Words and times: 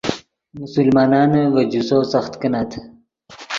مسلمانانے 0.61 1.41
ڤے 1.53 1.63
جوسو 1.71 1.97
سخت 2.13 2.33
کینت 2.41 2.71